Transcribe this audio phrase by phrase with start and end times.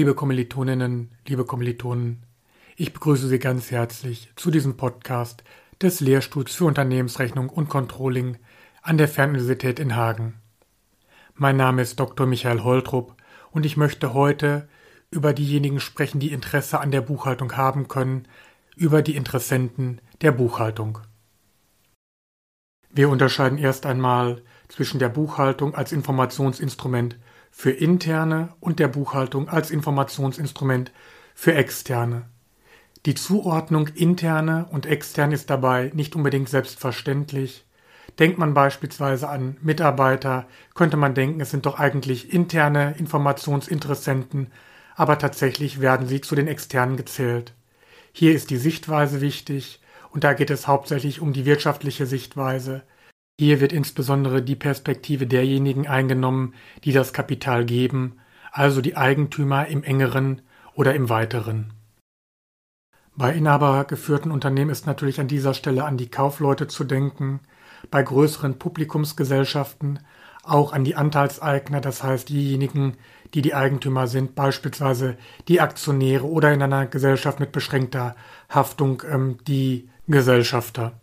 [0.00, 2.22] Liebe Kommilitoninnen, liebe Kommilitonen,
[2.74, 5.44] ich begrüße Sie ganz herzlich zu diesem Podcast
[5.82, 8.38] des Lehrstuhls für Unternehmensrechnung und Controlling
[8.80, 10.40] an der Fernuniversität in Hagen.
[11.34, 12.26] Mein Name ist Dr.
[12.26, 13.14] Michael Holtrup
[13.50, 14.70] und ich möchte heute
[15.10, 18.26] über diejenigen sprechen, die Interesse an der Buchhaltung haben können,
[18.76, 21.00] über die Interessenten der Buchhaltung.
[22.88, 27.18] Wir unterscheiden erst einmal zwischen der Buchhaltung als Informationsinstrument
[27.50, 30.92] für interne und der Buchhaltung als Informationsinstrument
[31.34, 32.28] für externe.
[33.06, 37.64] Die Zuordnung interne und externe ist dabei nicht unbedingt selbstverständlich.
[38.18, 44.48] Denkt man beispielsweise an Mitarbeiter, könnte man denken, es sind doch eigentlich interne Informationsinteressenten,
[44.96, 47.54] aber tatsächlich werden sie zu den externen gezählt.
[48.12, 52.82] Hier ist die Sichtweise wichtig, und da geht es hauptsächlich um die wirtschaftliche Sichtweise.
[53.40, 56.52] Hier wird insbesondere die Perspektive derjenigen eingenommen,
[56.84, 58.18] die das Kapital geben,
[58.52, 60.42] also die Eigentümer im engeren
[60.74, 61.72] oder im weiteren.
[63.16, 67.40] Bei inhabergeführten Unternehmen ist natürlich an dieser Stelle an die Kaufleute zu denken,
[67.90, 70.00] bei größeren Publikumsgesellschaften
[70.42, 72.98] auch an die Anteilseigner, das heißt diejenigen,
[73.32, 75.16] die die Eigentümer sind, beispielsweise
[75.48, 78.16] die Aktionäre oder in einer Gesellschaft mit beschränkter
[78.50, 80.99] Haftung ähm, die Gesellschafter.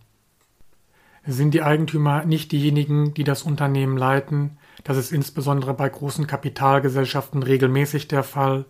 [1.30, 7.44] Sind die Eigentümer nicht diejenigen, die das Unternehmen leiten, das ist insbesondere bei großen Kapitalgesellschaften
[7.44, 8.64] regelmäßig der Fall,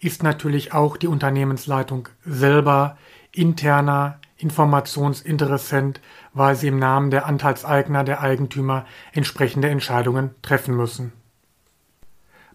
[0.00, 2.98] ist natürlich auch die Unternehmensleitung selber
[3.32, 6.02] interner Informationsinteressent,
[6.34, 11.12] weil sie im Namen der Anteilseigner, der Eigentümer entsprechende Entscheidungen treffen müssen.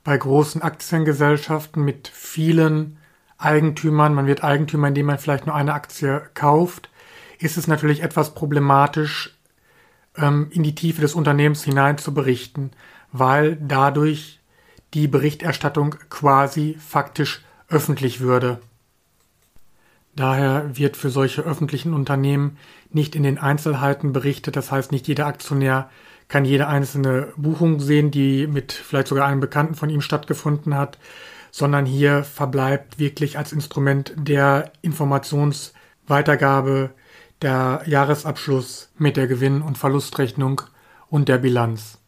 [0.04, 2.98] Bei großen Aktiengesellschaften mit vielen
[3.40, 6.92] Eigentümern, man wird Eigentümer, indem man vielleicht nur eine Aktie kauft,
[7.40, 9.39] ist es natürlich etwas problematisch,
[10.18, 12.72] ähm, in die Tiefe des Unternehmens hinein zu berichten,
[13.12, 14.40] weil dadurch
[14.94, 18.60] die Berichterstattung quasi faktisch öffentlich würde.
[20.16, 22.58] Daher wird für solche öffentlichen Unternehmen
[22.92, 25.90] nicht in den Einzelheiten berichtet, das heißt nicht jeder Aktionär
[26.28, 30.98] kann jede einzelne Buchung sehen, die mit vielleicht sogar einem Bekannten von ihm stattgefunden hat,
[31.52, 36.92] sondern hier verbleibt wirklich als Instrument der Informationsweitergabe
[37.42, 40.62] der Jahresabschluss mit der Gewinn- und Verlustrechnung
[41.10, 42.00] und der Bilanz.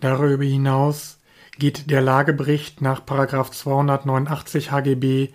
[0.00, 1.18] Darüber hinaus
[1.58, 5.28] geht der Lagebericht nach 289 HGB,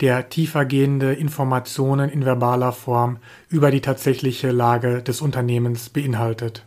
[0.00, 6.64] der tiefergehende Informationen in verbaler Form über die tatsächliche Lage des Unternehmens beinhaltet.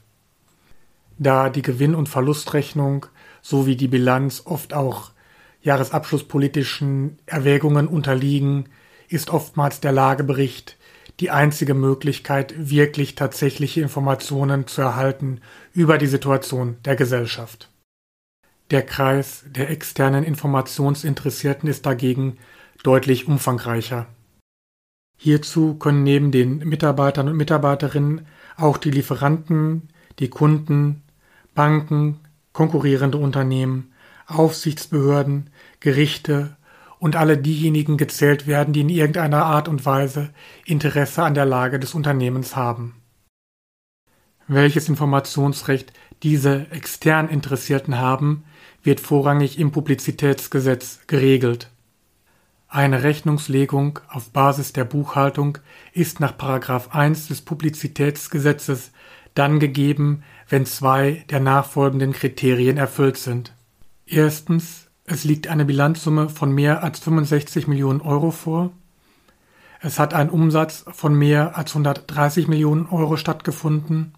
[1.17, 3.07] Da die Gewinn- und Verlustrechnung
[3.41, 5.11] sowie die Bilanz oft auch
[5.61, 8.69] jahresabschlusspolitischen Erwägungen unterliegen,
[9.07, 10.77] ist oftmals der Lagebericht
[11.21, 15.39] die einzige Möglichkeit, wirklich tatsächliche Informationen zu erhalten
[15.71, 17.69] über die Situation der Gesellschaft.
[18.71, 22.37] Der Kreis der externen Informationsinteressierten ist dagegen
[22.83, 24.07] deutlich umfangreicher.
[25.17, 28.25] Hierzu können neben den Mitarbeitern und Mitarbeiterinnen
[28.57, 31.03] auch die Lieferanten, die Kunden,
[31.53, 32.19] Banken,
[32.53, 33.93] konkurrierende Unternehmen,
[34.25, 36.57] Aufsichtsbehörden, Gerichte
[37.01, 40.29] und alle diejenigen gezählt werden, die in irgendeiner Art und Weise
[40.65, 42.93] Interesse an der Lage des Unternehmens haben.
[44.47, 48.43] Welches Informationsrecht diese extern Interessierten haben,
[48.83, 51.71] wird vorrangig im Publizitätsgesetz geregelt.
[52.67, 55.57] Eine Rechnungslegung auf Basis der Buchhaltung
[55.93, 58.91] ist nach 1 des Publizitätsgesetzes
[59.33, 63.55] dann gegeben, wenn zwei der nachfolgenden Kriterien erfüllt sind.
[64.05, 68.71] Erstens es liegt eine Bilanzsumme von mehr als 65 Millionen Euro vor.
[69.81, 74.13] Es hat ein Umsatz von mehr als 130 Millionen Euro stattgefunden.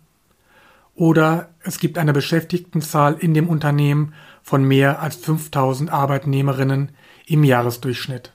[0.95, 4.13] Oder es gibt eine Beschäftigtenzahl in dem Unternehmen
[4.43, 6.89] von mehr als 5000 Arbeitnehmerinnen
[7.25, 8.33] im Jahresdurchschnitt.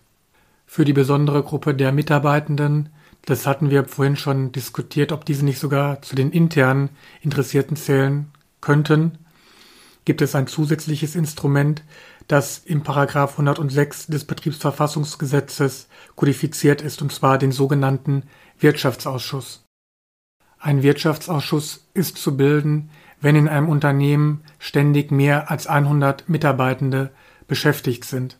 [0.66, 2.88] Für die besondere Gruppe der Mitarbeitenden,
[3.26, 6.90] das hatten wir vorhin schon diskutiert, ob diese nicht sogar zu den internen
[7.20, 9.18] Interessierten zählen könnten,
[10.08, 11.82] gibt es ein zusätzliches Instrument,
[12.28, 18.22] das im Paragraph 106 des Betriebsverfassungsgesetzes kodifiziert ist, und zwar den sogenannten
[18.58, 19.66] Wirtschaftsausschuss.
[20.58, 22.88] Ein Wirtschaftsausschuss ist zu bilden,
[23.20, 27.10] wenn in einem Unternehmen ständig mehr als 100 Mitarbeitende
[27.46, 28.38] beschäftigt sind.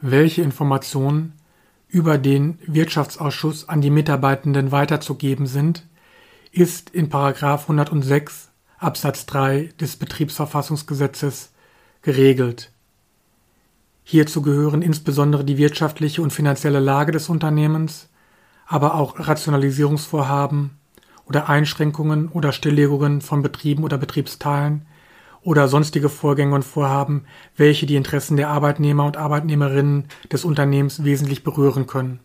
[0.00, 1.32] Welche Informationen
[1.88, 5.84] über den Wirtschaftsausschuss an die Mitarbeitenden weiterzugeben sind,
[6.52, 8.48] ist in Paragraph 106
[8.78, 11.50] Absatz 3 des Betriebsverfassungsgesetzes
[12.02, 12.70] geregelt.
[14.04, 18.08] Hierzu gehören insbesondere die wirtschaftliche und finanzielle Lage des Unternehmens,
[18.66, 20.70] aber auch Rationalisierungsvorhaben
[21.26, 24.86] oder Einschränkungen oder Stilllegungen von Betrieben oder Betriebsteilen
[25.42, 27.24] oder sonstige Vorgänge und Vorhaben,
[27.56, 32.20] welche die Interessen der Arbeitnehmer und Arbeitnehmerinnen des Unternehmens wesentlich berühren können.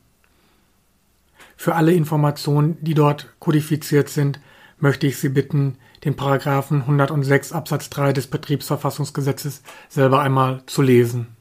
[1.58, 4.40] Für alle Informationen, die dort kodifiziert sind,
[4.80, 11.36] möchte ich Sie bitten, den Paragraphen 106 Absatz 3 des Betriebsverfassungsgesetzes selber einmal zu lesen.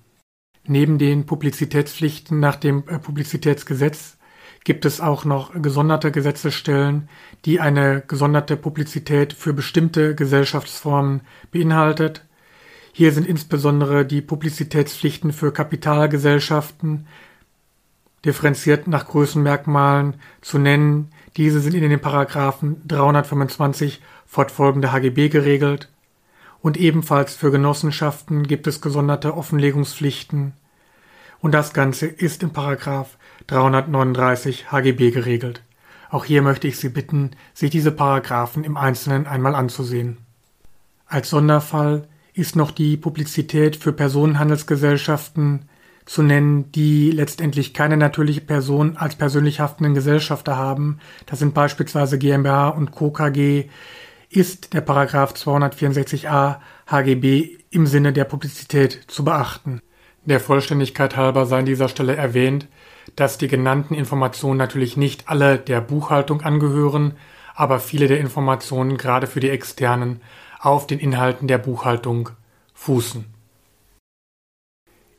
[0.64, 4.18] Neben den Publizitätspflichten nach dem äh, Publizitätsgesetz
[4.64, 7.08] gibt es auch noch gesonderte Gesetzesstellen,
[7.44, 12.24] die eine gesonderte Publizität für bestimmte Gesellschaftsformen beinhaltet.
[12.92, 17.06] Hier sind insbesondere die Publizitätspflichten für Kapitalgesellschaften,
[18.24, 21.10] differenziert nach Größenmerkmalen zu nennen.
[21.36, 25.88] Diese sind in den Paragraphen 325 fortfolgende HGB geregelt.
[26.60, 30.52] Und ebenfalls für Genossenschaften gibt es gesonderte Offenlegungspflichten.
[31.40, 35.62] Und das Ganze ist in Paragraph 339 HGB geregelt.
[36.08, 40.18] Auch hier möchte ich Sie bitten, sich diese Paragraphen im Einzelnen einmal anzusehen.
[41.06, 45.68] Als Sonderfall ist noch die Publizität für Personenhandelsgesellschaften
[46.04, 50.98] zu nennen, die letztendlich keine natürliche Person als persönlich haftenden Gesellschafter haben.
[51.26, 53.10] Das sind beispielsweise GmbH und Co.
[53.10, 53.68] KG,
[54.32, 56.56] ist der Paragraph 264a
[56.86, 59.82] HGB im Sinne der Publizität zu beachten.
[60.24, 62.66] Der Vollständigkeit halber sei an dieser Stelle erwähnt,
[63.16, 67.16] dass die genannten Informationen natürlich nicht alle der Buchhaltung angehören,
[67.54, 70.22] aber viele der Informationen gerade für die externen
[70.60, 72.30] auf den Inhalten der Buchhaltung
[72.72, 73.26] fußen.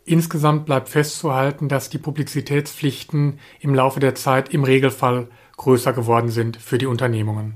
[0.05, 6.57] Insgesamt bleibt festzuhalten, dass die Publizitätspflichten im Laufe der Zeit im Regelfall größer geworden sind
[6.57, 7.55] für die Unternehmungen.